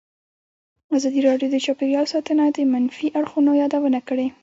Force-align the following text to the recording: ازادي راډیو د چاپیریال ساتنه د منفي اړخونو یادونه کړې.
ازادي 0.97 1.19
راډیو 1.27 1.47
د 1.51 1.57
چاپیریال 1.65 2.05
ساتنه 2.13 2.43
د 2.55 2.57
منفي 2.73 3.07
اړخونو 3.19 3.51
یادونه 3.61 3.99
کړې. 4.07 4.27